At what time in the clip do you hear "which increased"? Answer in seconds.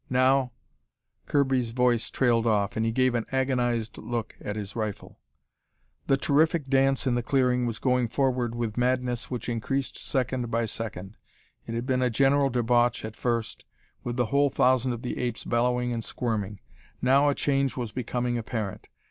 9.29-9.99